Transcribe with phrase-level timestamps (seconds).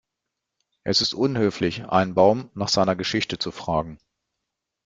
[0.83, 3.99] Es ist unhöflich, einen Baum nach seiner Geschichte zu fragen.